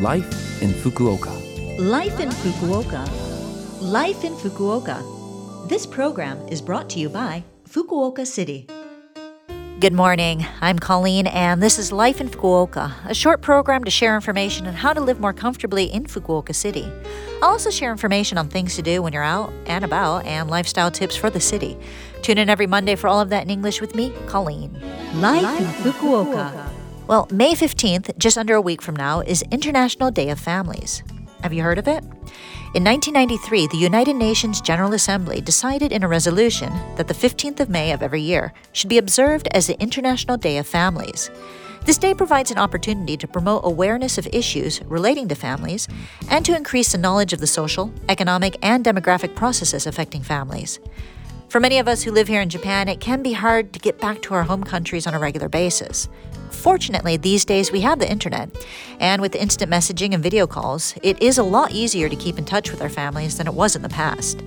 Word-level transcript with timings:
Life 0.00 0.60
in 0.60 0.70
Fukuoka. 0.70 1.30
Life 1.78 2.18
in 2.18 2.28
Fukuoka. 2.28 3.08
Life 3.80 4.24
in 4.24 4.34
Fukuoka. 4.34 5.68
This 5.68 5.86
program 5.86 6.36
is 6.48 6.60
brought 6.60 6.90
to 6.90 6.98
you 6.98 7.08
by 7.08 7.44
Fukuoka 7.68 8.26
City. 8.26 8.66
Good 9.78 9.92
morning. 9.92 10.44
I'm 10.60 10.80
Colleen, 10.80 11.28
and 11.28 11.62
this 11.62 11.78
is 11.78 11.92
Life 11.92 12.20
in 12.20 12.28
Fukuoka, 12.28 12.92
a 13.04 13.14
short 13.14 13.40
program 13.40 13.84
to 13.84 13.90
share 13.90 14.16
information 14.16 14.66
on 14.66 14.74
how 14.74 14.92
to 14.92 15.00
live 15.00 15.20
more 15.20 15.32
comfortably 15.32 15.84
in 15.84 16.06
Fukuoka 16.06 16.56
City. 16.56 16.90
I'll 17.40 17.50
also 17.50 17.70
share 17.70 17.92
information 17.92 18.36
on 18.36 18.48
things 18.48 18.74
to 18.74 18.82
do 18.82 19.00
when 19.00 19.12
you're 19.12 19.22
out 19.22 19.52
and 19.66 19.84
about 19.84 20.26
and 20.26 20.50
lifestyle 20.50 20.90
tips 20.90 21.14
for 21.14 21.30
the 21.30 21.40
city. 21.40 21.78
Tune 22.22 22.38
in 22.38 22.50
every 22.50 22.66
Monday 22.66 22.96
for 22.96 23.06
all 23.06 23.20
of 23.20 23.30
that 23.30 23.44
in 23.44 23.50
English 23.50 23.80
with 23.80 23.94
me, 23.94 24.12
Colleen. 24.26 24.72
Life 25.14 25.60
in 25.60 25.92
Fukuoka. 25.92 26.83
Well, 27.06 27.28
May 27.30 27.52
15th, 27.52 28.16
just 28.16 28.38
under 28.38 28.54
a 28.54 28.62
week 28.62 28.80
from 28.80 28.96
now, 28.96 29.20
is 29.20 29.44
International 29.50 30.10
Day 30.10 30.30
of 30.30 30.40
Families. 30.40 31.02
Have 31.42 31.52
you 31.52 31.62
heard 31.62 31.76
of 31.76 31.86
it? 31.86 32.02
In 32.74 32.82
1993, 32.82 33.66
the 33.66 33.76
United 33.76 34.16
Nations 34.16 34.62
General 34.62 34.94
Assembly 34.94 35.42
decided 35.42 35.92
in 35.92 36.02
a 36.02 36.08
resolution 36.08 36.72
that 36.96 37.06
the 37.06 37.12
15th 37.12 37.60
of 37.60 37.68
May 37.68 37.92
of 37.92 38.02
every 38.02 38.22
year 38.22 38.54
should 38.72 38.88
be 38.88 38.96
observed 38.96 39.48
as 39.52 39.66
the 39.66 39.78
International 39.82 40.38
Day 40.38 40.56
of 40.56 40.66
Families. 40.66 41.30
This 41.84 41.98
day 41.98 42.14
provides 42.14 42.50
an 42.50 42.56
opportunity 42.56 43.18
to 43.18 43.28
promote 43.28 43.66
awareness 43.66 44.16
of 44.16 44.26
issues 44.28 44.82
relating 44.84 45.28
to 45.28 45.34
families 45.34 45.86
and 46.30 46.42
to 46.46 46.56
increase 46.56 46.92
the 46.92 46.96
knowledge 46.96 47.34
of 47.34 47.40
the 47.40 47.46
social, 47.46 47.92
economic, 48.08 48.56
and 48.62 48.82
demographic 48.82 49.34
processes 49.34 49.86
affecting 49.86 50.22
families. 50.22 50.80
For 51.50 51.60
many 51.60 51.78
of 51.78 51.86
us 51.86 52.02
who 52.02 52.12
live 52.12 52.28
here 52.28 52.40
in 52.40 52.48
Japan, 52.48 52.88
it 52.88 52.98
can 52.98 53.22
be 53.22 53.34
hard 53.34 53.74
to 53.74 53.78
get 53.78 54.00
back 54.00 54.22
to 54.22 54.34
our 54.34 54.44
home 54.44 54.64
countries 54.64 55.06
on 55.06 55.12
a 55.12 55.18
regular 55.18 55.50
basis. 55.50 56.08
Fortunately, 56.64 57.18
these 57.18 57.44
days 57.44 57.70
we 57.70 57.82
have 57.82 57.98
the 57.98 58.10
internet, 58.10 58.48
and 58.98 59.20
with 59.20 59.34
instant 59.34 59.70
messaging 59.70 60.14
and 60.14 60.22
video 60.22 60.46
calls, 60.46 60.94
it 61.02 61.20
is 61.20 61.36
a 61.36 61.42
lot 61.42 61.72
easier 61.72 62.08
to 62.08 62.16
keep 62.16 62.38
in 62.38 62.46
touch 62.46 62.70
with 62.70 62.80
our 62.80 62.88
families 62.88 63.36
than 63.36 63.46
it 63.46 63.52
was 63.52 63.76
in 63.76 63.82
the 63.82 63.88
past. 63.90 64.42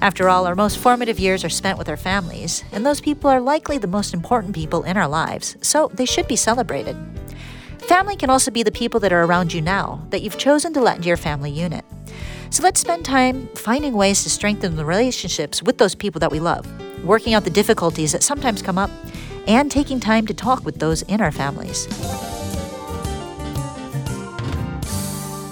After 0.00 0.30
all, 0.30 0.46
our 0.46 0.54
most 0.54 0.78
formative 0.78 1.20
years 1.20 1.44
are 1.44 1.50
spent 1.50 1.76
with 1.76 1.90
our 1.90 1.98
families, 1.98 2.64
and 2.72 2.86
those 2.86 3.02
people 3.02 3.28
are 3.28 3.38
likely 3.38 3.76
the 3.76 3.86
most 3.86 4.14
important 4.14 4.54
people 4.54 4.82
in 4.84 4.96
our 4.96 5.06
lives, 5.06 5.58
so 5.60 5.90
they 5.92 6.06
should 6.06 6.26
be 6.26 6.36
celebrated. 6.36 6.96
Family 7.80 8.16
can 8.16 8.30
also 8.30 8.50
be 8.50 8.62
the 8.62 8.72
people 8.72 8.98
that 9.00 9.12
are 9.12 9.24
around 9.24 9.52
you 9.52 9.60
now, 9.60 10.06
that 10.08 10.22
you've 10.22 10.38
chosen 10.38 10.72
to 10.72 10.80
let 10.80 10.96
into 10.96 11.08
your 11.08 11.18
family 11.18 11.50
unit. 11.50 11.84
So 12.48 12.62
let's 12.62 12.80
spend 12.80 13.04
time 13.04 13.46
finding 13.48 13.92
ways 13.92 14.22
to 14.22 14.30
strengthen 14.30 14.76
the 14.76 14.86
relationships 14.86 15.62
with 15.62 15.76
those 15.76 15.94
people 15.94 16.20
that 16.20 16.32
we 16.32 16.40
love, 16.40 16.66
working 17.04 17.34
out 17.34 17.44
the 17.44 17.50
difficulties 17.50 18.12
that 18.12 18.22
sometimes 18.22 18.62
come 18.62 18.78
up, 18.78 18.90
and 19.48 19.70
taking 19.70 19.98
time 19.98 20.26
to 20.26 20.34
talk 20.34 20.64
with 20.64 20.78
those 20.78 21.02
in 21.02 21.20
our 21.20 21.32
families. 21.32 21.88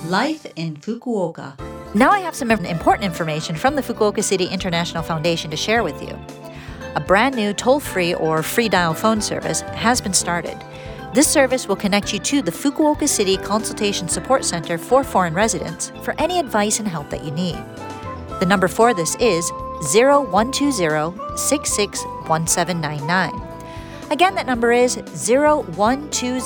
Life 0.09 0.47
in 0.55 0.77
Fukuoka. 0.77 1.59
Now 1.95 2.11
I 2.11 2.21
have 2.21 2.37
some 2.37 2.51
important 2.51 3.05
information 3.05 3.57
from 3.57 3.75
the 3.75 3.83
Fukuoka 3.83 4.23
City 4.23 4.45
International 4.45 5.03
Foundation 5.03 5.51
to 5.51 5.57
share 5.57 5.83
with 5.83 6.01
you. 6.03 6.17
A 6.95 7.01
brand 7.01 7.35
new 7.35 7.53
toll 7.53 7.81
free 7.81 8.15
or 8.15 8.43
free 8.43 8.69
dial 8.69 8.95
phone 8.95 9.21
service 9.21 9.63
has 9.63 10.01
been 10.01 10.13
started. 10.13 10.57
This 11.15 11.27
service 11.27 11.67
will 11.67 11.77
connect 11.77 12.13
you 12.13 12.19
to 12.19 12.43
the 12.43 12.51
Fukuoka 12.51 13.09
City 13.09 13.39
Consultation 13.39 14.09
Support 14.09 14.45
Center 14.45 14.77
for 14.77 15.03
foreign 15.03 15.33
residents 15.33 15.91
for 16.03 16.15
any 16.19 16.39
advice 16.39 16.79
and 16.79 16.87
help 16.87 17.09
that 17.11 17.25
you 17.25 17.31
need. 17.31 17.57
The 18.41 18.47
number 18.47 18.69
for 18.69 18.93
this 18.93 19.17
is 19.17 19.51
0120 19.95 21.17
661799. 21.37 23.46
Again, 24.11 24.35
that 24.37 24.47
number 24.47 24.73
is 24.73 24.97
0120 24.97 26.41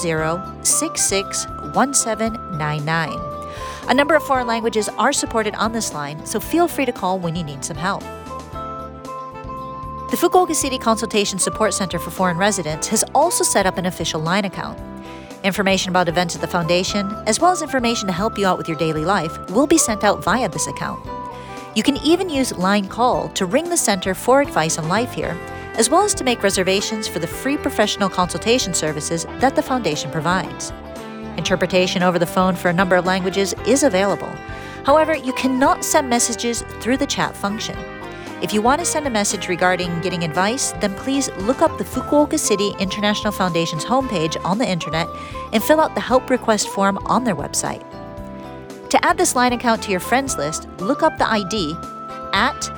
661799. 0.65 3.31
A 3.89 3.95
number 3.95 4.15
of 4.15 4.23
foreign 4.23 4.47
languages 4.47 4.89
are 4.91 5.13
supported 5.13 5.57
on 5.57 5.73
this 5.73 5.93
line, 5.93 6.25
so 6.25 6.39
feel 6.41 6.69
free 6.69 6.87
to 6.87 6.93
call 6.93 7.19
when 7.19 7.37
you 7.37 7.45
need 7.45 7.63
some 7.65 7.77
help. 7.77 8.03
The 10.11 10.17
Fukuoka 10.17 10.55
City 10.55 10.79
Consultation 10.79 11.39
Support 11.39 11.75
Center 11.75 11.99
for 11.99 12.11
Foreign 12.11 12.39
Residents 12.39 12.89
has 12.89 13.05
also 13.15 13.45
set 13.45 13.67
up 13.67 13.77
an 13.79 13.87
official 13.87 14.21
line 14.21 14.47
account. 14.47 14.79
Information 15.45 15.91
about 15.91 16.09
events 16.09 16.35
at 16.35 16.41
the 16.41 16.47
foundation, 16.47 17.11
as 17.27 17.41
well 17.41 17.53
as 17.53 17.63
information 17.63 18.07
to 18.07 18.13
help 18.13 18.39
you 18.39 18.47
out 18.47 18.59
with 18.59 18.69
your 18.69 18.79
daily 18.79 19.05
life, 19.05 19.39
will 19.51 19.67
be 19.67 19.79
sent 19.79 20.03
out 20.03 20.25
via 20.25 20.49
this 20.49 20.67
account. 20.67 20.99
You 21.77 21.83
can 21.83 21.99
even 21.99 22.29
use 22.29 22.57
Line 22.57 22.89
Call 22.89 23.29
to 23.31 23.47
ring 23.47 23.69
the 23.69 23.77
center 23.77 24.15
for 24.15 24.41
advice 24.41 24.79
on 24.79 24.89
life 24.89 25.13
here, 25.13 25.37
as 25.81 25.89
well 25.89 26.03
as 26.03 26.13
to 26.13 26.25
make 26.25 26.43
reservations 26.43 27.09
for 27.09 27.21
the 27.21 27.27
free 27.27 27.57
professional 27.57 28.11
consultation 28.11 28.75
services 28.75 29.25
that 29.39 29.57
the 29.57 29.63
foundation 29.63 30.11
provides. 30.11 30.75
Interpretation 31.39 32.03
over 32.03 32.19
the 32.19 32.27
phone 32.27 32.55
for 32.55 32.69
a 32.69 32.73
number 32.73 32.97
of 32.97 33.07
languages 33.07 33.55
is 33.67 33.83
available. 33.83 34.29
However, 34.85 35.17
you 35.17 35.33
cannot 35.33 35.83
send 35.83 36.11
messages 36.11 36.61
through 36.81 36.99
the 36.99 37.07
chat 37.07 37.35
function. 37.35 37.79
If 38.43 38.53
you 38.53 38.61
want 38.61 38.81
to 38.81 38.85
send 38.85 39.07
a 39.07 39.11
message 39.11 39.49
regarding 39.49 40.03
getting 40.03 40.23
advice, 40.23 40.73
then 40.83 40.95
please 40.97 41.31
look 41.39 41.63
up 41.63 41.79
the 41.79 41.85
Fukuoka 41.85 42.39
City 42.39 42.73
International 42.79 43.33
Foundation's 43.33 43.87
homepage 43.87 44.37
on 44.45 44.59
the 44.59 44.69
internet 44.69 45.09
and 45.55 45.65
fill 45.65 45.81
out 45.81 45.95
the 45.95 46.03
help 46.03 46.29
request 46.29 46.69
form 46.69 46.99
on 47.07 47.25
their 47.25 47.37
website. 47.37 47.81
To 48.91 49.03
add 49.03 49.17
this 49.17 49.35
line 49.35 49.55
account 49.55 49.83
to 49.85 49.91
your 49.91 50.01
friends 50.01 50.37
list, 50.37 50.69
look 50.79 51.03
up 51.03 51.17
the 51.17 51.27
ID 51.27 51.75
at 52.35 52.69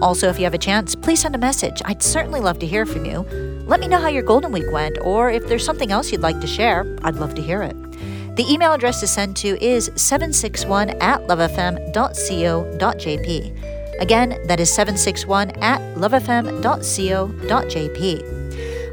Also, 0.01 0.29
if 0.29 0.39
you 0.39 0.45
have 0.45 0.55
a 0.55 0.59
chance, 0.59 0.95
please 0.95 1.21
send 1.21 1.35
a 1.35 1.39
message. 1.39 1.83
I'd 1.85 2.03
certainly 2.03 2.41
love 2.41 2.59
to 2.61 2.67
hear 2.67 2.87
from 2.87 3.05
you. 3.05 3.27
Let 3.67 3.81
me 3.81 3.89
know 3.89 3.99
how 3.99 4.09
your 4.09 4.23
Golden 4.23 4.53
Week 4.53 4.71
went, 4.71 4.97
or 5.01 5.31
if 5.31 5.47
there's 5.49 5.65
something 5.65 5.91
else 5.91 6.13
you'd 6.13 6.21
like 6.21 6.41
to 6.41 6.47
share, 6.47 6.87
I'd 7.03 7.17
love 7.17 7.35
to 7.35 7.43
hear 7.43 7.63
it. 7.63 7.77
The 8.37 8.47
email 8.49 8.73
address 8.73 9.01
to 9.01 9.09
send 9.09 9.37
to 9.39 9.61
is 9.63 9.91
761 9.97 10.91
at 11.01 11.21
lovefm.co.jp. 11.27 11.91
Again, 14.01 14.39
that 14.47 14.61
is 14.61 14.73
761 14.73 15.51
at 15.63 15.81
lovefm.co.jp. 15.97 16.65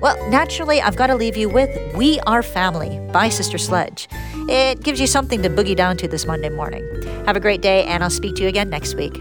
Well, 0.01 0.29
naturally, 0.29 0.81
I've 0.81 0.95
got 0.95 1.07
to 1.07 1.15
leave 1.15 1.37
you 1.37 1.47
with 1.47 1.69
We 1.95 2.19
Are 2.21 2.41
Family 2.41 2.99
by 3.11 3.29
Sister 3.29 3.59
Sledge. 3.59 4.09
It 4.49 4.81
gives 4.81 4.99
you 4.99 5.07
something 5.07 5.43
to 5.43 5.49
boogie 5.49 5.75
down 5.75 5.97
to 5.97 6.07
this 6.07 6.25
Monday 6.25 6.49
morning. 6.49 6.83
Have 7.25 7.35
a 7.35 7.39
great 7.39 7.61
day, 7.61 7.83
and 7.83 8.03
I'll 8.03 8.09
speak 8.09 8.35
to 8.37 8.41
you 8.41 8.49
again 8.49 8.71
next 8.71 8.95
week. 8.95 9.15